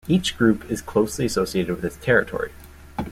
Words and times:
Each 0.07 0.35
group 0.35 0.65
is 0.71 0.81
closely 0.81 1.27
associated 1.27 1.75
with 1.75 1.85
its 1.85 1.95
territory. 1.97 2.51